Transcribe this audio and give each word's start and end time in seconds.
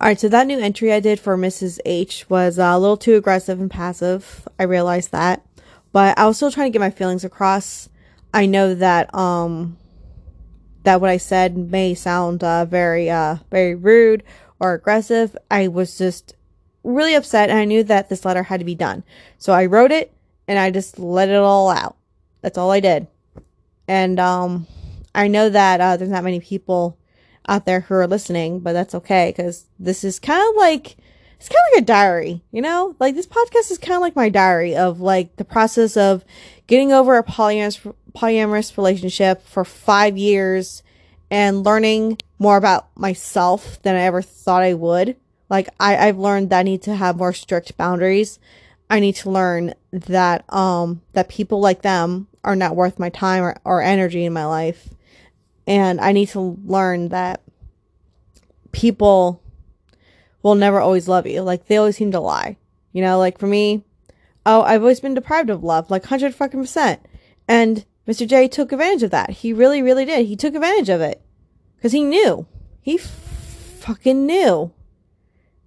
All 0.00 0.06
right, 0.06 0.18
so 0.18 0.30
that 0.30 0.46
new 0.46 0.58
entry 0.58 0.94
I 0.94 1.00
did 1.00 1.20
for 1.20 1.36
Mrs. 1.36 1.78
H 1.84 2.24
was 2.30 2.58
uh, 2.58 2.72
a 2.72 2.78
little 2.78 2.96
too 2.96 3.16
aggressive 3.16 3.60
and 3.60 3.70
passive. 3.70 4.48
I 4.58 4.62
realized 4.62 5.12
that, 5.12 5.44
but 5.92 6.18
I 6.18 6.26
was 6.26 6.38
still 6.38 6.50
trying 6.50 6.72
to 6.72 6.72
get 6.72 6.80
my 6.80 6.88
feelings 6.88 7.22
across. 7.22 7.90
I 8.32 8.46
know 8.46 8.74
that 8.74 9.14
um 9.14 9.76
that 10.84 11.02
what 11.02 11.10
I 11.10 11.18
said 11.18 11.54
may 11.54 11.92
sound 11.92 12.42
uh, 12.42 12.64
very 12.64 13.10
uh 13.10 13.36
very 13.50 13.74
rude 13.74 14.22
or 14.58 14.72
aggressive. 14.72 15.36
I 15.50 15.68
was 15.68 15.98
just 15.98 16.34
really 16.82 17.14
upset 17.14 17.50
and 17.50 17.58
I 17.58 17.66
knew 17.66 17.84
that 17.84 18.08
this 18.08 18.24
letter 18.24 18.44
had 18.44 18.60
to 18.60 18.64
be 18.64 18.74
done. 18.74 19.04
So 19.36 19.52
I 19.52 19.66
wrote 19.66 19.90
it 19.92 20.14
and 20.48 20.58
I 20.58 20.70
just 20.70 20.98
let 20.98 21.28
it 21.28 21.36
all 21.36 21.68
out. 21.68 21.96
That's 22.40 22.56
all 22.56 22.70
I 22.70 22.80
did. 22.80 23.06
And 23.86 24.18
um 24.18 24.66
I 25.14 25.28
know 25.28 25.50
that 25.50 25.82
uh, 25.82 25.98
there's 25.98 26.08
not 26.08 26.24
many 26.24 26.40
people 26.40 26.96
out 27.48 27.66
there 27.66 27.80
who 27.80 27.94
are 27.94 28.06
listening, 28.06 28.60
but 28.60 28.72
that's 28.72 28.94
okay 28.94 29.32
because 29.34 29.66
this 29.78 30.04
is 30.04 30.18
kind 30.18 30.48
of 30.48 30.56
like 30.56 30.96
it's 31.36 31.48
kind 31.48 31.58
of 31.68 31.76
like 31.76 31.82
a 31.82 31.86
diary, 31.86 32.42
you 32.52 32.60
know? 32.60 32.94
Like 32.98 33.14
this 33.14 33.26
podcast 33.26 33.70
is 33.70 33.78
kind 33.78 33.94
of 33.94 34.02
like 34.02 34.14
my 34.14 34.28
diary 34.28 34.76
of 34.76 35.00
like 35.00 35.36
the 35.36 35.44
process 35.44 35.96
of 35.96 36.24
getting 36.66 36.92
over 36.92 37.16
a 37.16 37.24
polyamorous 37.24 37.94
polyamorous 38.12 38.76
relationship 38.76 39.42
for 39.42 39.64
5 39.64 40.18
years 40.18 40.82
and 41.30 41.64
learning 41.64 42.18
more 42.38 42.56
about 42.56 42.88
myself 42.96 43.80
than 43.82 43.96
I 43.96 44.02
ever 44.02 44.20
thought 44.20 44.62
I 44.62 44.74
would. 44.74 45.16
Like 45.48 45.68
I 45.78 45.96
I've 46.08 46.18
learned 46.18 46.50
that 46.50 46.60
I 46.60 46.62
need 46.62 46.82
to 46.82 46.94
have 46.94 47.16
more 47.16 47.32
strict 47.32 47.76
boundaries. 47.76 48.38
I 48.90 49.00
need 49.00 49.16
to 49.16 49.30
learn 49.30 49.74
that 49.92 50.44
um 50.52 51.00
that 51.14 51.28
people 51.28 51.60
like 51.60 51.82
them 51.82 52.28
are 52.44 52.56
not 52.56 52.76
worth 52.76 52.98
my 52.98 53.08
time 53.08 53.42
or, 53.42 53.56
or 53.64 53.82
energy 53.82 54.24
in 54.24 54.32
my 54.32 54.44
life 54.44 54.90
and 55.66 56.00
I 56.00 56.12
need 56.12 56.28
to 56.30 56.58
learn 56.64 57.08
that 57.08 57.42
people 58.72 59.42
will 60.42 60.54
never 60.54 60.80
always 60.80 61.08
love 61.08 61.26
you. 61.26 61.42
Like 61.42 61.66
they 61.66 61.76
always 61.76 61.96
seem 61.96 62.12
to 62.12 62.20
lie. 62.20 62.56
You 62.92 63.02
know, 63.02 63.18
like 63.18 63.38
for 63.38 63.46
me, 63.46 63.84
oh, 64.44 64.62
I've 64.62 64.82
always 64.82 65.00
been 65.00 65.14
deprived 65.14 65.50
of 65.50 65.62
love, 65.62 65.90
like 65.90 66.04
hundred 66.04 66.34
fucking 66.34 66.60
percent. 66.60 67.00
And 67.46 67.84
Mr. 68.06 68.26
J 68.26 68.48
took 68.48 68.72
advantage 68.72 69.02
of 69.02 69.10
that. 69.10 69.30
He 69.30 69.52
really, 69.52 69.82
really 69.82 70.04
did. 70.04 70.26
He 70.26 70.36
took 70.36 70.54
advantage 70.54 70.88
of 70.88 71.00
it 71.00 71.22
because 71.76 71.92
he 71.92 72.02
knew. 72.02 72.46
He 72.80 72.96
f- 72.96 73.02
fucking 73.80 74.26
knew, 74.26 74.72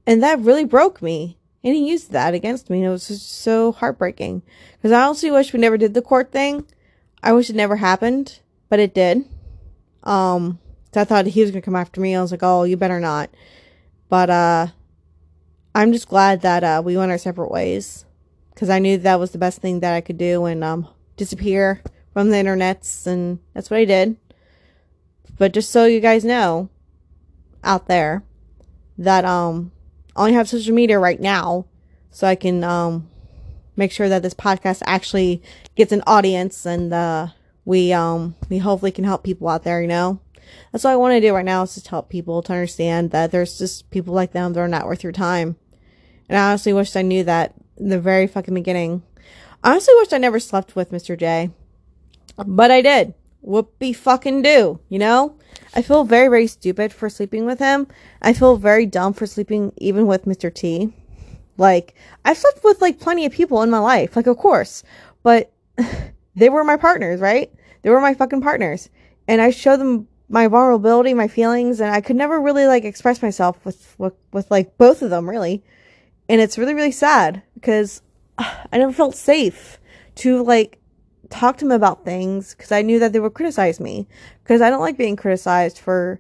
and 0.06 0.22
that 0.24 0.40
really 0.40 0.66
broke 0.66 1.02
me. 1.02 1.38
And 1.64 1.74
he 1.74 1.90
used 1.90 2.12
that 2.12 2.34
against 2.34 2.70
me, 2.70 2.80
and 2.80 2.88
it 2.88 2.90
was 2.90 3.08
just 3.08 3.32
so 3.32 3.72
heartbreaking. 3.72 4.42
Because 4.74 4.92
I 4.92 5.04
honestly 5.04 5.32
wish 5.32 5.54
we 5.54 5.60
never 5.60 5.78
did 5.78 5.94
the 5.94 6.02
court 6.02 6.32
thing. 6.32 6.66
I 7.22 7.32
wish 7.32 7.50
it 7.50 7.56
never 7.56 7.78
happened, 7.78 8.40
but 8.68 8.82
it 8.82 8.94
did. 8.94 9.24
Um, 10.04 10.60
so 10.94 11.02
I 11.02 11.04
thought 11.06 11.26
he 11.26 11.42
was 11.42 11.52
gonna 11.52 11.62
come 11.62 11.76
after 11.76 12.00
me. 12.02 12.16
I 12.16 12.22
was 12.22 12.32
like, 12.32 12.44
oh, 12.44 12.64
you 12.64 12.78
better 12.78 13.00
not. 13.00 13.30
But 14.10 14.30
uh, 14.30 14.68
I'm 15.76 15.92
just 15.92 16.08
glad 16.08 16.42
that 16.42 16.64
uh 16.64 16.82
we 16.86 16.98
went 16.98 17.12
our 17.12 17.18
separate 17.18 17.52
ways 17.52 18.06
because 18.54 18.70
I 18.70 18.80
knew 18.80 18.98
that 19.00 19.20
was 19.20 19.32
the 19.32 19.40
best 19.40 19.60
thing 19.60 19.80
that 19.80 19.94
I 19.94 20.02
could 20.02 20.18
do 20.18 20.46
and 20.46 20.64
um 20.64 20.88
disappear 21.18 21.82
from 22.14 22.30
the 22.30 22.38
internets, 22.38 23.08
and 23.08 23.40
that's 23.54 23.70
what 23.70 23.80
I 23.80 23.86
did. 23.86 24.18
But 25.38 25.52
just 25.52 25.72
so 25.72 25.86
you 25.86 26.00
guys 26.00 26.24
know, 26.24 26.70
out 27.64 27.88
there, 27.88 28.24
that 29.00 29.26
um, 29.26 29.72
I 30.16 30.22
only 30.22 30.34
have 30.34 30.48
social 30.48 30.76
media 30.76 31.00
right 31.00 31.20
now, 31.20 31.66
so 32.12 32.28
I 32.28 32.36
can 32.36 32.64
um 32.64 33.10
make 33.76 33.92
sure 33.92 34.10
that 34.10 34.22
this 34.22 34.36
podcast 34.36 34.84
actually 34.86 35.42
gets 35.76 35.92
an 35.92 36.04
audience 36.06 36.66
and 36.68 36.94
uh 36.94 37.28
we 37.66 37.94
um 37.94 38.36
we 38.50 38.58
hopefully 38.58 38.92
can 38.92 39.04
help 39.04 39.24
people 39.24 39.48
out 39.48 39.64
there, 39.64 39.82
you 39.82 39.88
know. 39.88 40.20
That's 40.72 40.84
what 40.84 40.92
I 40.92 40.98
want 40.98 41.14
to 41.14 41.22
do 41.22 41.34
right 41.34 41.46
now 41.46 41.64
is 41.64 41.76
just 41.76 41.88
help 41.88 42.10
people 42.10 42.42
to 42.44 42.54
understand 42.54 43.12
that 43.12 43.32
there's 43.32 43.58
just 43.58 43.90
people 43.92 44.14
like 44.14 44.34
them 44.34 44.54
that 44.54 44.60
are 44.60 44.68
not 44.68 44.86
worth 44.86 45.04
your 45.04 45.14
time. 45.14 45.56
And 46.30 46.38
I 46.38 46.50
honestly 46.50 46.74
wish 46.74 46.96
I 46.96 47.02
knew 47.02 47.24
that 47.24 47.54
in 47.78 47.90
the 47.90 48.00
very 48.00 48.28
fucking 48.28 48.54
beginning. 48.54 49.04
I 49.64 49.72
honestly 49.72 49.94
wish 49.96 50.12
I 50.12 50.18
never 50.18 50.40
slept 50.40 50.76
with 50.76 50.92
Mr. 50.92 51.18
J. 51.18 51.52
But 52.38 52.72
I 52.72 52.82
did. 52.82 53.14
Whoopie 53.46 53.96
fucking 53.96 54.42
do, 54.42 54.80
you 54.90 55.00
know? 55.00 55.38
I 55.76 55.82
feel 55.82 56.04
very, 56.04 56.28
very 56.28 56.48
stupid 56.48 56.94
for 56.94 57.10
sleeping 57.10 57.46
with 57.46 57.60
him. 57.60 57.88
I 58.22 58.34
feel 58.34 58.58
very 58.58 58.86
dumb 58.86 59.14
for 59.14 59.28
sleeping 59.28 59.74
even 59.78 60.08
with 60.08 60.26
Mr. 60.26 60.54
T. 60.54 60.94
Like, 61.58 61.94
I've 62.26 62.38
slept 62.38 62.64
with 62.64 62.82
like 62.82 63.00
plenty 63.00 63.26
of 63.26 63.32
people 63.32 63.62
in 63.62 63.70
my 63.70 63.80
life, 63.80 64.16
like 64.16 64.28
of 64.28 64.38
course. 64.38 64.84
But 65.22 65.52
they 66.36 66.50
were 66.50 66.64
my 66.64 66.78
partners, 66.78 67.20
right? 67.20 67.52
They 67.82 67.90
were 67.90 68.02
my 68.02 68.14
fucking 68.14 68.42
partners. 68.42 68.90
And 69.28 69.42
I 69.42 69.52
showed 69.52 69.78
them 69.78 70.08
my 70.30 70.48
vulnerability, 70.48 71.14
my 71.14 71.28
feelings, 71.28 71.80
and 71.80 71.92
I 71.92 72.02
could 72.02 72.16
never 72.16 72.42
really 72.42 72.66
like 72.66 72.84
express 72.84 73.22
myself 73.22 73.64
with, 73.66 73.96
with, 73.98 74.14
with 74.32 74.50
like 74.50 74.78
both 74.78 75.02
of 75.02 75.10
them 75.10 75.30
really. 75.30 75.64
And 76.28 76.42
it's 76.42 76.58
really, 76.58 76.74
really 76.74 76.92
sad 76.92 77.44
because 77.56 78.02
I 78.38 78.78
never 78.78 78.94
felt 78.94 79.16
safe 79.16 79.80
to 80.16 80.44
like 80.44 80.80
talk 81.30 81.58
to 81.58 81.66
them 81.66 81.72
about 81.72 82.06
things 82.06 82.54
because 82.56 82.72
I 82.72 82.82
knew 82.82 83.00
that 83.00 83.14
they 83.14 83.20
would 83.20 83.34
criticize 83.34 83.80
me 83.80 84.08
because 84.44 84.62
I 84.62 84.70
don't 84.70 84.82
like 84.82 84.98
being 84.98 85.16
criticized 85.16 85.80
for 85.80 86.20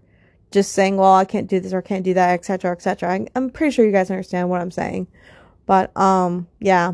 just 0.51 0.72
saying, 0.74 0.97
well, 0.97 1.13
I 1.13 1.25
can't 1.25 1.50
do 1.50 1.59
this 1.59 1.74
or 1.74 1.81
can't 1.81 2.03
do 2.03 2.13
that, 2.13 2.34
etc., 2.34 2.72
etc. 2.72 3.25
I'm 3.35 3.50
pretty 3.50 3.72
sure 3.72 3.85
you 3.85 3.91
guys 3.91 4.12
understand 4.12 4.50
what 4.50 4.62
I'm 4.62 4.72
saying. 4.72 5.07
But, 5.66 5.95
um, 5.97 6.47
yeah. 6.59 6.94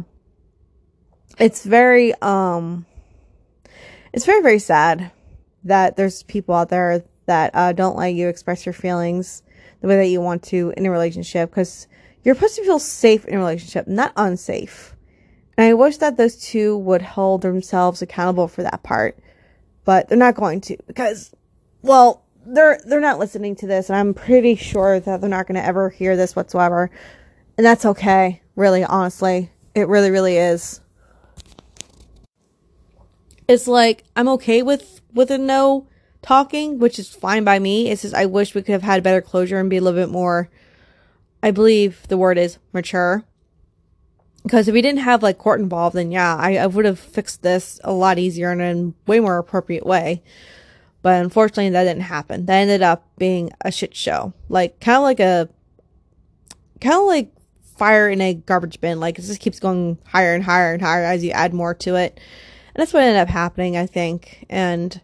It's 1.37 1.65
very, 1.65 2.13
um, 2.21 2.85
it's 4.13 4.25
very, 4.25 4.41
very 4.41 4.59
sad 4.59 5.11
that 5.63 5.95
there's 5.95 6.23
people 6.23 6.55
out 6.55 6.69
there 6.69 7.03
that 7.25 7.51
uh, 7.53 7.73
don't 7.73 7.97
let 7.97 8.13
you 8.13 8.27
express 8.27 8.65
your 8.65 8.73
feelings 8.73 9.43
the 9.81 9.87
way 9.87 9.97
that 9.97 10.07
you 10.07 10.21
want 10.21 10.43
to 10.43 10.73
in 10.75 10.85
a 10.85 10.91
relationship 10.91 11.49
because 11.49 11.87
you're 12.23 12.35
supposed 12.35 12.55
to 12.55 12.63
feel 12.63 12.79
safe 12.79 13.25
in 13.25 13.35
a 13.35 13.37
relationship, 13.37 13.87
not 13.87 14.13
unsafe. 14.15 14.95
And 15.57 15.67
I 15.67 15.73
wish 15.73 15.97
that 15.97 16.17
those 16.17 16.37
two 16.37 16.77
would 16.77 17.01
hold 17.01 17.41
themselves 17.41 18.01
accountable 18.01 18.47
for 18.47 18.63
that 18.63 18.83
part, 18.83 19.19
but 19.85 20.07
they're 20.07 20.17
not 20.17 20.35
going 20.35 20.61
to 20.61 20.77
because, 20.87 21.33
well, 21.81 22.25
they're 22.45 22.79
they're 22.85 23.01
not 23.01 23.19
listening 23.19 23.55
to 23.57 23.67
this, 23.67 23.89
and 23.89 23.97
I'm 23.97 24.13
pretty 24.13 24.55
sure 24.55 24.99
that 24.99 25.21
they're 25.21 25.29
not 25.29 25.47
going 25.47 25.59
to 25.59 25.65
ever 25.65 25.89
hear 25.89 26.15
this 26.15 26.35
whatsoever, 26.35 26.89
and 27.57 27.65
that's 27.65 27.85
okay. 27.85 28.41
Really, 28.55 28.83
honestly, 28.83 29.51
it 29.75 29.87
really, 29.87 30.11
really 30.11 30.37
is 30.37 30.81
it's 33.49 33.67
like 33.67 34.05
I'm 34.15 34.29
okay 34.29 34.61
with 34.61 35.01
with 35.13 35.31
a 35.31 35.37
no 35.37 35.87
talking, 36.21 36.79
which 36.79 36.99
is 36.99 37.09
fine 37.09 37.43
by 37.43 37.59
me. 37.59 37.89
It's 37.89 38.03
just 38.03 38.15
I 38.15 38.25
wish 38.25 38.55
we 38.55 38.61
could 38.61 38.71
have 38.71 38.83
had 38.83 39.03
better 39.03 39.21
closure 39.21 39.59
and 39.59 39.69
be 39.69 39.77
a 39.77 39.81
little 39.81 39.99
bit 39.99 40.11
more 40.11 40.49
I 41.41 41.51
believe 41.51 42.07
the 42.07 42.17
word 42.17 42.37
is 42.37 42.57
mature. 42.73 43.23
Because 44.43 44.67
if 44.67 44.73
we 44.73 44.81
didn't 44.81 44.99
have 44.99 45.23
like 45.23 45.37
court 45.37 45.59
involved, 45.59 45.95
then 45.95 46.11
yeah, 46.11 46.35
I, 46.35 46.57
I 46.57 46.67
would 46.67 46.85
have 46.85 46.99
fixed 46.99 47.41
this 47.43 47.79
a 47.83 47.91
lot 47.91 48.19
easier 48.19 48.51
and 48.51 48.61
in 48.61 48.95
a 49.07 49.09
way 49.09 49.19
more 49.19 49.37
appropriate 49.37 49.85
way. 49.85 50.23
But 51.01 51.21
unfortunately, 51.21 51.69
that 51.69 51.83
didn't 51.83 52.03
happen. 52.03 52.45
That 52.45 52.57
ended 52.57 52.81
up 52.81 53.07
being 53.17 53.51
a 53.61 53.71
shit 53.71 53.95
show. 53.95 54.33
Like, 54.49 54.81
kind 54.81 54.97
of 54.97 55.03
like 55.03 55.19
a, 55.21 55.47
kind 56.81 56.95
of 56.95 57.03
like 57.03 57.31
fire 57.77 58.09
in 58.09 58.19
a 58.19 58.33
garbage 58.33 58.81
bin. 58.81 58.99
Like, 58.99 59.17
it 59.17 59.21
just 59.21 59.39
keeps 59.39 59.59
going 59.59 59.97
higher 60.07 60.33
and 60.33 60.43
higher 60.43 60.73
and 60.73 60.81
higher 60.81 61.05
as 61.05 61.23
you 61.23 61.31
add 61.31 61.53
more 61.53 61.73
to 61.75 61.95
it. 61.95 62.19
And 62.73 62.81
that's 62.81 62.93
what 62.93 63.03
ended 63.03 63.21
up 63.21 63.29
happening, 63.29 63.77
I 63.77 63.85
think. 63.85 64.45
And 64.49 64.99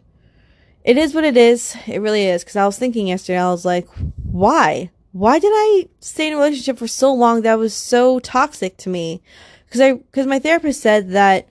it 0.84 0.96
is 0.96 1.14
what 1.14 1.24
it 1.24 1.36
is. 1.36 1.76
It 1.86 2.00
really 2.00 2.24
is. 2.26 2.42
Because 2.42 2.56
I 2.56 2.66
was 2.66 2.78
thinking 2.78 3.08
yesterday, 3.08 3.38
I 3.38 3.50
was 3.50 3.64
like, 3.64 3.88
why? 4.22 4.90
Why 5.12 5.38
did 5.38 5.52
I 5.52 5.88
stay 6.00 6.28
in 6.28 6.34
a 6.34 6.36
relationship 6.36 6.78
for 6.78 6.86
so 6.86 7.12
long 7.12 7.42
that 7.42 7.58
was 7.58 7.74
so 7.74 8.18
toxic 8.20 8.76
to 8.78 8.88
me? 8.88 9.22
Because 9.64 9.80
I, 9.80 9.94
because 9.94 10.26
my 10.26 10.38
therapist 10.38 10.80
said 10.80 11.10
that 11.10 11.48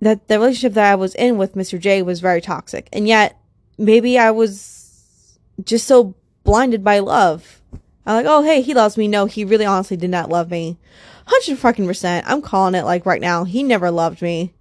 that 0.00 0.28
the 0.28 0.38
relationship 0.38 0.74
that 0.74 0.92
I 0.92 0.94
was 0.94 1.14
in 1.16 1.38
with 1.38 1.54
Mr. 1.54 1.80
J 1.80 2.02
was 2.02 2.20
very 2.20 2.40
toxic. 2.40 2.88
And 2.92 3.08
yet, 3.08 3.36
maybe 3.78 4.18
I 4.18 4.30
was 4.30 5.38
just 5.64 5.86
so 5.88 6.14
blinded 6.44 6.84
by 6.84 7.00
love. 7.00 7.60
I'm 8.06 8.14
like, 8.14 8.26
oh, 8.26 8.42
hey, 8.42 8.62
he 8.62 8.74
loves 8.74 8.96
me. 8.96 9.08
No, 9.08 9.26
he 9.26 9.44
really 9.44 9.66
honestly 9.66 9.96
did 9.96 10.10
not 10.10 10.30
love 10.30 10.50
me. 10.50 10.78
100 11.24 11.58
fucking 11.58 11.86
percent. 11.86 12.26
I'm 12.28 12.40
calling 12.40 12.74
it 12.74 12.84
like 12.84 13.04
right 13.04 13.20
now. 13.20 13.44
He 13.44 13.62
never 13.62 13.90
loved 13.90 14.22
me. 14.22 14.54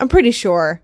I'm 0.00 0.08
pretty 0.08 0.30
sure. 0.30 0.82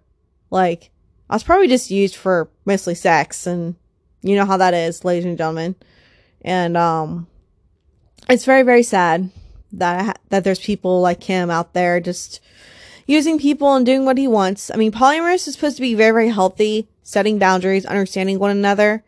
Like, 0.50 0.90
I 1.28 1.34
was 1.34 1.42
probably 1.42 1.68
just 1.68 1.90
used 1.90 2.14
for 2.14 2.50
mostly 2.64 2.94
sex, 2.94 3.46
and 3.46 3.74
you 4.22 4.36
know 4.36 4.44
how 4.44 4.58
that 4.58 4.74
is, 4.74 5.04
ladies 5.04 5.24
and 5.24 5.38
gentlemen. 5.38 5.74
And 6.42 6.76
um, 6.76 7.26
it's 8.28 8.44
very, 8.44 8.62
very 8.62 8.82
sad 8.82 9.30
that 9.72 10.04
ha- 10.04 10.14
that 10.28 10.44
there's 10.44 10.60
people 10.60 11.00
like 11.00 11.24
him 11.24 11.50
out 11.50 11.72
there 11.72 11.98
just 11.98 12.40
using 13.06 13.38
people 13.38 13.74
and 13.74 13.86
doing 13.86 14.04
what 14.04 14.18
he 14.18 14.28
wants. 14.28 14.70
I 14.70 14.76
mean, 14.76 14.92
polyamorous 14.92 15.48
is 15.48 15.54
supposed 15.54 15.76
to 15.76 15.82
be 15.82 15.94
very, 15.94 16.12
very 16.12 16.28
healthy, 16.28 16.88
setting 17.02 17.38
boundaries, 17.38 17.86
understanding 17.86 18.38
one 18.38 18.50
another. 18.50 19.02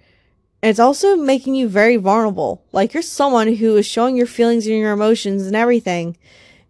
And 0.62 0.70
it's 0.70 0.80
also 0.80 1.14
making 1.16 1.54
you 1.54 1.68
very 1.68 1.96
vulnerable. 1.96 2.64
Like 2.72 2.94
you're 2.94 3.02
someone 3.02 3.54
who 3.54 3.76
is 3.76 3.86
showing 3.86 4.16
your 4.16 4.26
feelings 4.26 4.66
and 4.66 4.76
your 4.76 4.92
emotions 4.92 5.46
and 5.46 5.54
everything 5.54 6.16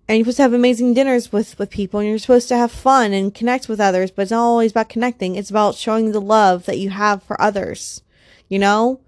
and 0.09 0.17
you're 0.17 0.25
supposed 0.25 0.39
to 0.39 0.43
have 0.43 0.55
amazing 0.55 0.95
dinners 0.95 1.33
with 1.33 1.59
with 1.59 1.71
people 1.71 2.01
and 2.01 2.09
you're 2.09 2.19
supposed 2.19 2.49
to 2.49 2.57
have 2.57 2.73
fun 2.73 3.13
and 3.13 3.35
connect 3.35 3.69
with 3.69 3.81
others 3.81 4.11
but 4.11 4.23
it's 4.23 4.31
not 4.31 4.41
always 4.41 4.71
about 4.71 4.89
connecting 4.89 5.35
it's 5.37 5.51
about 5.51 5.75
showing 5.75 6.13
the 6.13 6.21
love 6.21 6.67
that 6.67 6.79
you 6.79 6.91
have 6.91 7.23
for 7.23 7.41
others 7.41 8.03
you 8.49 8.59
know 8.59 9.01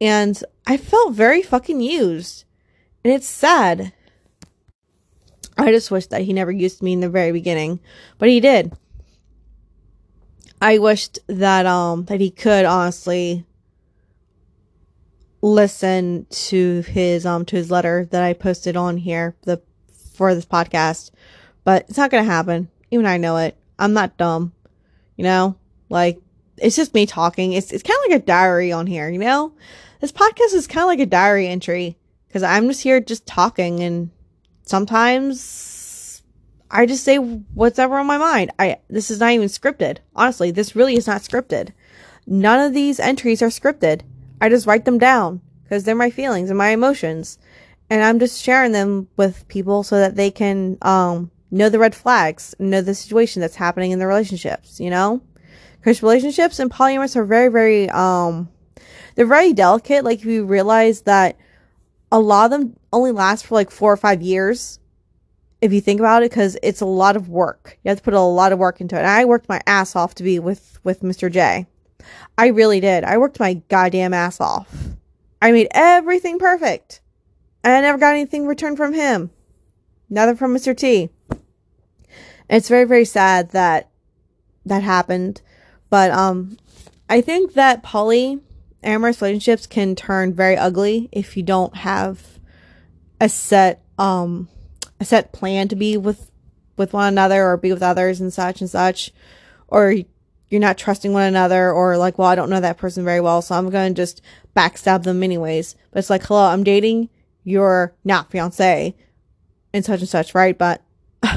And 0.00 0.42
I 0.66 0.76
felt 0.76 1.14
very 1.14 1.42
fucking 1.42 1.80
used. 1.80 2.44
And 3.02 3.12
it's 3.12 3.26
sad. 3.26 3.92
I 5.56 5.70
just 5.70 5.90
wish 5.90 6.06
that 6.08 6.22
he 6.22 6.32
never 6.32 6.50
used 6.50 6.82
me 6.82 6.92
in 6.92 7.00
the 7.00 7.08
very 7.08 7.32
beginning, 7.32 7.80
but 8.18 8.28
he 8.28 8.40
did. 8.40 8.72
I 10.60 10.78
wished 10.78 11.18
that 11.26 11.66
um 11.66 12.04
that 12.06 12.20
he 12.20 12.30
could 12.30 12.64
honestly 12.64 13.44
listen 15.42 16.26
to 16.30 16.80
his 16.82 17.24
um 17.24 17.44
to 17.46 17.56
his 17.56 17.70
letter 17.70 18.06
that 18.10 18.22
I 18.22 18.32
posted 18.32 18.76
on 18.76 18.96
here 18.96 19.36
the 19.42 19.62
for 20.14 20.34
this 20.34 20.46
podcast, 20.46 21.10
but 21.64 21.86
it's 21.88 21.98
not 21.98 22.10
gonna 22.10 22.24
happen. 22.24 22.68
Even 22.90 23.06
I 23.06 23.18
know 23.18 23.36
it. 23.36 23.56
I'm 23.78 23.92
not 23.92 24.16
dumb, 24.16 24.52
you 25.16 25.24
know. 25.24 25.56
Like 25.88 26.20
it's 26.56 26.76
just 26.76 26.94
me 26.94 27.06
talking. 27.06 27.52
It's 27.52 27.72
it's 27.72 27.82
kind 27.82 27.98
of 28.04 28.10
like 28.10 28.22
a 28.22 28.26
diary 28.26 28.72
on 28.72 28.86
here, 28.86 29.08
you 29.10 29.18
know. 29.18 29.52
This 30.00 30.12
podcast 30.12 30.54
is 30.54 30.66
kind 30.66 30.84
of 30.84 30.88
like 30.88 31.00
a 31.00 31.06
diary 31.06 31.48
entry 31.48 31.98
because 32.28 32.42
I'm 32.42 32.68
just 32.68 32.82
here 32.82 33.00
just 33.00 33.26
talking, 33.26 33.80
and 33.80 34.10
sometimes 34.64 36.22
I 36.70 36.86
just 36.86 37.04
say 37.04 37.16
what's 37.16 37.78
ever 37.78 37.96
on 37.98 38.06
my 38.06 38.18
mind. 38.18 38.50
I 38.58 38.78
this 38.88 39.10
is 39.10 39.20
not 39.20 39.32
even 39.32 39.48
scripted. 39.48 39.98
Honestly, 40.14 40.50
this 40.50 40.76
really 40.76 40.96
is 40.96 41.06
not 41.06 41.22
scripted. 41.22 41.72
None 42.26 42.60
of 42.60 42.72
these 42.72 43.00
entries 43.00 43.42
are 43.42 43.48
scripted. 43.48 44.02
I 44.40 44.48
just 44.48 44.66
write 44.66 44.84
them 44.84 44.98
down 44.98 45.40
because 45.62 45.84
they're 45.84 45.94
my 45.94 46.10
feelings 46.10 46.50
and 46.50 46.58
my 46.58 46.68
emotions. 46.68 47.38
And 47.90 48.02
I'm 48.02 48.18
just 48.18 48.42
sharing 48.42 48.72
them 48.72 49.08
with 49.16 49.46
people 49.48 49.82
so 49.82 49.98
that 49.98 50.16
they 50.16 50.30
can 50.30 50.78
um, 50.82 51.30
know 51.50 51.68
the 51.68 51.78
red 51.78 51.94
flags, 51.94 52.54
know 52.58 52.80
the 52.80 52.94
situation 52.94 53.40
that's 53.40 53.56
happening 53.56 53.92
in 53.92 53.98
their 53.98 54.08
relationships, 54.08 54.80
you 54.80 54.90
know? 54.90 55.20
Because 55.78 56.02
relationships 56.02 56.58
and 56.58 56.70
polyamorous 56.70 57.14
are 57.14 57.24
very, 57.24 57.48
very, 57.48 57.90
um, 57.90 58.48
they're 59.14 59.26
very 59.26 59.52
delicate. 59.52 60.04
Like, 60.04 60.20
if 60.20 60.24
you 60.24 60.44
realize 60.44 61.02
that 61.02 61.36
a 62.10 62.18
lot 62.18 62.46
of 62.46 62.50
them 62.50 62.76
only 62.92 63.12
last 63.12 63.46
for 63.46 63.54
like 63.54 63.70
four 63.70 63.92
or 63.92 63.96
five 63.96 64.22
years, 64.22 64.80
if 65.60 65.72
you 65.72 65.80
think 65.80 66.00
about 66.00 66.22
it, 66.22 66.30
because 66.30 66.56
it's 66.62 66.80
a 66.80 66.86
lot 66.86 67.16
of 67.16 67.28
work. 67.28 67.78
You 67.82 67.90
have 67.90 67.98
to 67.98 68.04
put 68.04 68.14
a 68.14 68.20
lot 68.20 68.52
of 68.52 68.58
work 68.58 68.80
into 68.80 68.96
it. 68.96 69.00
And 69.00 69.08
I 69.08 69.24
worked 69.24 69.48
my 69.48 69.60
ass 69.66 69.94
off 69.94 70.14
to 70.16 70.22
be 70.22 70.38
with, 70.38 70.78
with 70.84 71.02
Mr. 71.02 71.30
J. 71.30 71.66
I 72.36 72.48
really 72.48 72.80
did. 72.80 73.04
I 73.04 73.18
worked 73.18 73.40
my 73.40 73.54
goddamn 73.68 74.14
ass 74.14 74.40
off. 74.40 74.74
I 75.40 75.52
made 75.52 75.68
everything 75.72 76.38
perfect. 76.38 77.00
And 77.64 77.72
I 77.72 77.80
never 77.80 77.96
got 77.96 78.12
anything 78.12 78.46
returned 78.46 78.76
from 78.76 78.92
him. 78.92 79.30
Neither 80.10 80.36
from 80.36 80.54
Mr. 80.54 80.76
T. 80.76 81.08
It's 82.48 82.68
very, 82.68 82.84
very 82.84 83.06
sad 83.06 83.50
that 83.52 83.88
that 84.66 84.82
happened. 84.82 85.40
But 85.88 86.10
um 86.10 86.58
I 87.08 87.22
think 87.22 87.54
that 87.54 87.82
poly 87.82 88.40
amorous 88.82 89.22
relationships 89.22 89.66
can 89.66 89.96
turn 89.96 90.34
very 90.34 90.56
ugly 90.56 91.08
if 91.10 91.36
you 91.38 91.42
don't 91.42 91.74
have 91.76 92.38
a 93.18 93.30
set 93.30 93.82
um 93.98 94.48
a 95.00 95.04
set 95.06 95.32
plan 95.32 95.68
to 95.68 95.76
be 95.76 95.96
with 95.96 96.30
with 96.76 96.92
one 96.92 97.08
another 97.08 97.46
or 97.46 97.56
be 97.56 97.72
with 97.72 97.82
others 97.82 98.20
and 98.20 98.32
such 98.32 98.60
and 98.60 98.68
such 98.68 99.10
or 99.68 99.94
you're 100.50 100.60
not 100.60 100.76
trusting 100.76 101.12
one 101.12 101.24
another 101.24 101.72
or 101.72 101.96
like, 101.96 102.18
well, 102.18 102.28
I 102.28 102.34
don't 102.34 102.50
know 102.50 102.60
that 102.60 102.76
person 102.76 103.04
very 103.04 103.20
well, 103.20 103.42
so 103.42 103.54
I'm 103.54 103.70
going 103.70 103.94
to 103.94 104.00
just 104.00 104.20
backstab 104.54 105.02
them 105.02 105.22
anyways. 105.22 105.74
But 105.90 105.98
it's 105.98 106.10
like, 106.10 106.22
hello, 106.24 106.44
I'm 106.44 106.62
dating 106.62 107.08
your 107.44 107.94
not 108.04 108.30
fiance 108.30 108.96
and 109.72 109.84
such 109.84 110.00
and 110.00 110.08
such, 110.08 110.34
right? 110.34 110.56
But 110.56 110.82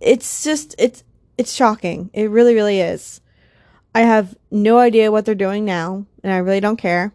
it's 0.00 0.42
just, 0.42 0.74
it's, 0.78 1.04
it's 1.36 1.52
shocking. 1.52 2.10
It 2.12 2.30
really, 2.30 2.54
really 2.54 2.80
is. 2.80 3.20
I 3.94 4.02
have 4.02 4.36
no 4.50 4.78
idea 4.78 5.10
what 5.10 5.24
they're 5.24 5.34
doing 5.34 5.64
now, 5.64 6.06
and 6.22 6.32
I 6.32 6.38
really 6.38 6.60
don't 6.60 6.76
care. 6.76 7.12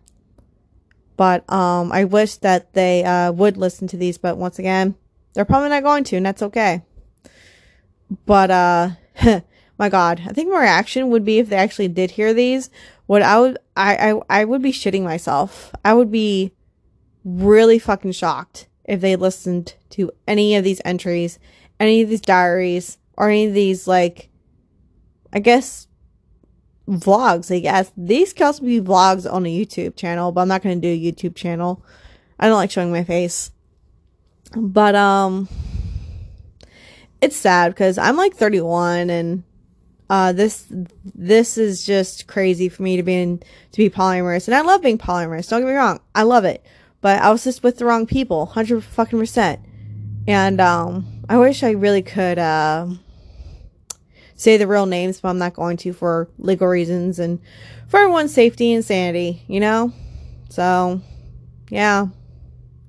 But 1.18 1.50
um, 1.52 1.92
I 1.92 2.04
wish 2.04 2.36
that 2.38 2.74
they 2.74 3.04
uh, 3.04 3.32
would 3.32 3.56
listen 3.56 3.88
to 3.88 3.98
these, 3.98 4.18
but 4.18 4.38
once 4.38 4.60
again, 4.60 4.96
they're 5.34 5.46
probably 5.46 5.70
not 5.70 5.84
going 5.84 6.04
to, 6.06 6.18
and 6.18 6.26
that's 6.26 6.42
okay. 6.42 6.84
But 8.26 8.52
uh, 8.52 8.90
my 9.78 9.90
god, 9.90 10.22
I 10.28 10.34
think 10.34 10.52
my 10.52 10.60
reaction 10.60 11.10
would 11.10 11.24
be 11.24 11.40
if 11.40 11.50
they 11.50 11.56
actually 11.56 11.88
did 11.88 12.12
hear 12.12 12.34
these, 12.34 12.70
what 13.06 13.22
I 13.22 13.40
would 13.40 13.58
I, 13.76 14.12
I 14.12 14.42
I 14.42 14.46
would 14.46 14.62
be 14.62 14.72
shitting 14.72 15.04
myself. 15.04 15.72
I 15.84 15.94
would 15.94 16.12
be 16.12 16.52
really 17.26 17.80
fucking 17.80 18.14
shocked 18.14 18.68
if 18.86 19.02
they 19.02 19.16
listened 19.16 19.76
to 19.90 20.12
any 20.28 20.56
of 20.56 20.64
these 20.64 20.82
entries, 20.86 21.40
any 21.80 22.02
of 22.02 22.10
these 22.10 22.22
diaries, 22.22 22.98
or 23.18 23.30
any 23.30 23.46
of 23.46 23.54
these 23.54 23.88
like 23.88 24.30
I 25.34 25.40
guess 25.40 25.88
vlogs, 26.88 27.54
I 27.54 27.60
guess. 27.60 27.92
These 27.98 28.32
could 28.32 28.46
also 28.46 28.64
be 28.64 28.80
vlogs 28.80 29.30
on 29.30 29.46
a 29.46 29.66
YouTube 29.66 29.98
channel, 29.98 30.32
but 30.32 30.42
I'm 30.42 30.48
not 30.48 30.62
gonna 30.62 30.76
do 30.78 30.88
a 30.88 31.00
YouTube 31.00 31.36
channel. 31.36 31.84
I 32.40 32.48
don't 32.48 32.56
like 32.56 32.72
showing 32.72 32.92
my 32.92 33.04
face. 33.04 33.52
But 34.56 34.96
um 34.96 35.50
it's 37.22 37.36
sad 37.36 37.74
because 37.74 37.98
I'm 37.98 38.18
like 38.18 38.36
31 38.36 39.10
and 39.10 39.44
uh, 40.10 40.32
this 40.32 40.68
this 40.70 41.58
is 41.58 41.84
just 41.84 42.28
crazy 42.28 42.70
for 42.70 42.84
me 42.84 42.96
to 42.98 43.04
be 43.04 43.16
in 43.16 43.40
to 43.40 43.78
be 43.78 43.90
polyamorous, 43.90 44.48
and 44.48 44.54
I 44.54 44.62
love 44.62 44.84
being 44.84 45.00
polyamorous. 45.00 45.50
Don't 45.50 45.62
get 45.62 45.68
me 45.68 45.74
wrong, 45.74 46.00
I 46.14 46.24
love 46.24 46.46
it, 46.46 46.64
but 47.06 47.22
I 47.22 47.30
was 47.30 47.44
just 47.44 47.62
with 47.62 47.78
the 47.78 47.86
wrong 47.86 48.08
people, 48.08 48.48
hundred 48.48 48.84
fucking 48.84 49.20
percent. 49.20 49.60
And 50.28 50.60
um, 50.60 51.22
I 51.30 51.38
wish 51.38 51.62
I 51.62 51.70
really 51.70 52.02
could 52.02 52.40
uh, 52.40 52.88
say 54.36 54.58
the 54.58 54.66
real 54.66 54.88
names, 54.88 55.22
but 55.22 55.30
I'm 55.30 55.38
not 55.38 55.54
going 55.54 55.78
to 55.78 55.94
for 55.94 56.28
legal 56.40 56.66
reasons 56.66 57.20
and 57.20 57.40
for 57.90 58.00
everyone's 58.00 58.34
safety 58.34 58.74
and 58.74 58.84
sanity, 58.84 59.44
you 59.48 59.60
know. 59.60 59.94
So, 60.50 61.00
yeah, 61.70 62.08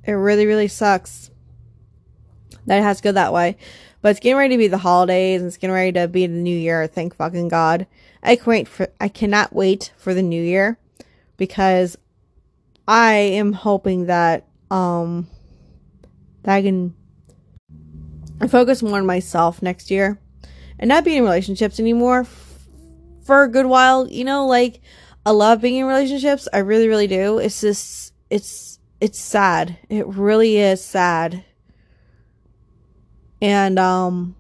it 0.07 0.13
really 0.13 0.47
really 0.47 0.69
sucks 0.69 1.31
that 2.65 2.79
it 2.79 2.83
has 2.85 2.97
to 2.97 3.03
go 3.03 3.13
that 3.13 3.35
way. 3.35 3.59
But 4.01 4.13
it's 4.13 4.21
getting 4.21 4.39
ready 4.39 4.55
to 4.55 4.59
be 4.59 4.69
the 4.69 4.79
holidays 4.79 5.43
and 5.43 5.49
it's 5.49 5.59
getting 5.59 5.75
ready 5.75 5.93
to 5.93 6.09
be 6.09 6.27
the 6.27 6.33
new 6.33 6.57
year. 6.57 6.87
Thank 6.87 7.17
fucking 7.17 7.49
God. 7.49 7.87
I 8.23 8.37
can 8.37 8.47
wait 8.47 8.67
for 8.67 8.89
I 8.99 9.09
cannot 9.09 9.53
wait 9.53 9.93
for 9.99 10.15
the 10.15 10.23
new 10.23 10.43
year 10.43 10.79
because 11.37 11.99
I 12.89 13.15
am 13.15 13.53
hoping 13.53 14.07
that 14.07 14.47
um 14.71 15.29
that 16.43 16.55
I 16.55 16.63
can 16.63 16.95
focus 18.49 18.83
more 18.83 18.99
on 18.99 19.07
myself 19.07 19.63
next 19.63 19.91
year 19.91 20.19
and 20.79 20.89
not 20.89 21.05
be 21.05 21.17
in 21.17 21.25
relationships 21.25 21.81
anymore 21.81 22.21
f- 22.21 22.69
for 23.25 23.43
a 23.43 23.49
good 23.49 23.67
while. 23.67 24.09
You 24.09 24.25
know, 24.25 24.47
like 24.47 24.81
I 25.25 25.31
love 25.31 25.61
being 25.61 25.77
in 25.77 25.87
relationships. 25.87 26.49
I 26.53 26.59
really, 26.59 26.89
really 26.89 27.07
do. 27.09 27.39
It's 27.39 27.61
just 27.61 28.13
it's 28.31 28.79
it's 29.01 29.19
sad. 29.19 29.79
It 29.89 30.07
really 30.07 30.57
is 30.59 30.85
sad 30.85 31.45
and 33.41 33.79
um 33.79 34.35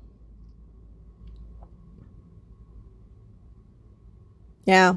yeah. 4.65 4.97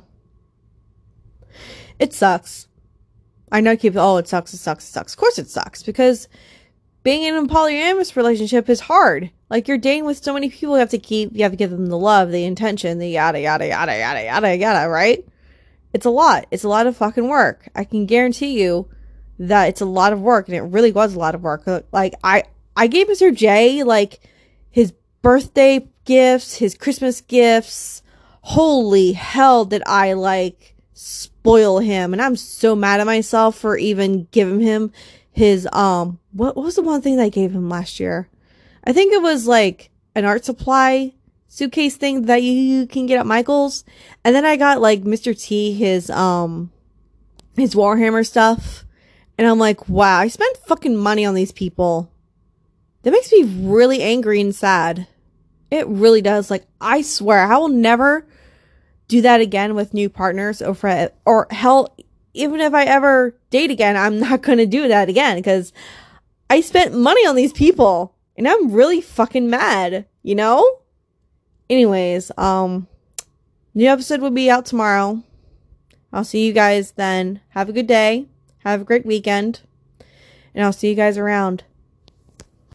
It 1.99 2.13
sucks. 2.13 2.68
I 3.51 3.61
know 3.61 3.75
keep 3.75 3.95
oh 3.95 4.17
it 4.17 4.27
sucks, 4.27 4.53
it 4.53 4.57
sucks, 4.57 4.87
it 4.87 4.91
sucks. 4.91 5.13
Of 5.13 5.19
course 5.19 5.39
it 5.39 5.49
sucks 5.49 5.83
because 5.83 6.27
being 7.03 7.23
in 7.23 7.35
a 7.35 7.43
polyamorous 7.43 8.15
relationship 8.15 8.69
is 8.69 8.81
hard. 8.81 9.31
Like 9.49 9.67
you're 9.67 9.77
dating 9.77 10.05
with 10.05 10.23
so 10.23 10.33
many 10.33 10.49
people 10.49 10.75
you 10.75 10.79
have 10.79 10.89
to 10.89 10.99
keep 10.99 11.31
you 11.33 11.43
have 11.43 11.51
to 11.51 11.57
give 11.57 11.71
them 11.71 11.87
the 11.87 11.97
love, 11.97 12.31
the 12.31 12.45
intention, 12.45 12.99
the 12.99 13.09
yada 13.09 13.39
yada 13.39 13.67
yada 13.67 13.97
yada 13.97 14.23
yada 14.23 14.55
yada, 14.55 14.89
right? 14.89 15.25
It's 15.93 16.05
a 16.05 16.11
lot. 16.11 16.45
It's 16.51 16.63
a 16.63 16.69
lot 16.69 16.87
of 16.87 16.97
fucking 16.97 17.27
work. 17.27 17.67
I 17.75 17.83
can 17.83 18.05
guarantee 18.05 18.61
you 18.61 18.87
that 19.39 19.69
it's 19.69 19.81
a 19.81 19.85
lot 19.85 20.13
of 20.13 20.21
work 20.21 20.47
and 20.47 20.55
it 20.55 20.61
really 20.61 20.91
was 20.91 21.15
a 21.15 21.19
lot 21.19 21.35
of 21.35 21.41
work. 21.41 21.63
Like 21.91 22.13
I 22.23 22.43
I 22.75 22.87
gave 22.87 23.07
Mr. 23.07 23.35
J 23.35 23.83
like 23.83 24.19
his 24.69 24.93
birthday 25.21 25.87
gifts, 26.05 26.55
his 26.55 26.75
Christmas 26.75 27.21
gifts. 27.21 28.03
Holy 28.41 29.13
hell 29.13 29.65
did 29.65 29.83
I 29.85 30.13
like 30.13 30.75
spoil 31.01 31.79
him 31.79 32.11
and 32.11 32.21
I'm 32.21 32.35
so 32.35 32.75
mad 32.75 32.99
at 32.99 33.05
myself 33.05 33.57
for 33.57 33.77
even 33.77 34.27
giving 34.31 34.59
him 34.59 34.91
his 35.31 35.65
um 35.71 36.19
what, 36.33 36.57
was 36.57 36.75
the 36.75 36.81
one 36.81 37.01
thing 37.01 37.15
that 37.15 37.23
I 37.23 37.29
gave 37.29 37.53
him 37.53 37.69
last 37.69 38.01
year? 38.01 38.27
I 38.83 38.91
think 38.91 39.13
it 39.13 39.21
was 39.21 39.47
like 39.47 39.91
an 40.13 40.25
art 40.25 40.43
supply 40.43 41.13
suitcase 41.47 41.95
thing 41.95 42.23
that 42.23 42.43
you 42.43 42.85
can 42.85 43.05
get 43.05 43.17
at 43.17 43.25
Michael's. 43.25 43.85
And 44.25 44.35
then 44.35 44.43
I 44.43 44.57
got 44.57 44.81
like 44.81 45.03
Mr. 45.03 45.39
T 45.39 45.73
his 45.73 46.09
um 46.09 46.69
his 47.55 47.75
Warhammer 47.75 48.27
stuff. 48.27 48.83
And 49.37 49.47
I'm 49.47 49.57
like, 49.57 49.87
wow, 49.87 50.17
I 50.19 50.27
spent 50.27 50.57
fucking 50.67 50.97
money 50.97 51.23
on 51.23 51.33
these 51.33 51.53
people. 51.53 52.11
That 53.03 53.11
makes 53.11 53.31
me 53.31 53.43
really 53.43 54.03
angry 54.03 54.41
and 54.41 54.53
sad. 54.53 55.07
It 55.71 55.87
really 55.87 56.21
does. 56.21 56.51
Like, 56.51 56.65
I 56.81 57.03
swear, 57.03 57.45
I 57.45 57.57
will 57.57 57.69
never 57.69 58.27
do 59.09 59.21
that 59.21 59.41
again 59.41 59.75
with 59.75 59.93
new 59.93 60.07
partners 60.07 60.61
or 60.61 60.73
for, 60.73 61.11
or 61.25 61.47
hell, 61.51 61.93
even 62.33 62.61
if 62.61 62.73
I 62.73 62.85
ever 62.85 63.35
date 63.49 63.71
again, 63.71 63.97
I'm 63.97 64.19
not 64.19 64.41
going 64.43 64.59
to 64.59 64.65
do 64.65 64.87
that 64.87 65.09
again 65.09 65.35
because 65.35 65.73
I 66.49 66.61
spent 66.61 66.93
money 66.93 67.27
on 67.27 67.35
these 67.35 67.51
people 67.51 68.15
and 68.37 68.47
I'm 68.47 68.71
really 68.71 69.01
fucking 69.01 69.49
mad, 69.49 70.05
you 70.23 70.35
know? 70.35 70.79
Anyways, 71.69 72.31
um, 72.37 72.87
new 73.73 73.89
episode 73.89 74.21
will 74.21 74.31
be 74.31 74.49
out 74.49 74.65
tomorrow. 74.65 75.21
I'll 76.13 76.23
see 76.23 76.45
you 76.45 76.53
guys 76.53 76.91
then. 76.91 77.41
Have 77.49 77.67
a 77.67 77.73
good 77.73 77.87
day. 77.87 78.27
Have 78.59 78.81
a 78.81 78.85
great 78.85 79.05
weekend. 79.05 79.61
And 80.55 80.63
I'll 80.63 80.73
see 80.73 80.89
you 80.89 80.95
guys 80.95 81.17
around. 81.17 81.63